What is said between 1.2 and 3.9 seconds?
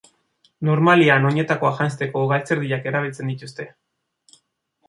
oinetakoak janzteko galtzerdiak erabiltzen dituzte.